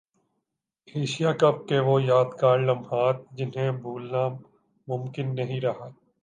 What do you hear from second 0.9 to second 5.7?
Asia cup کے وہ یادگار لمحات جنہیں بھلانا ممکن نہیں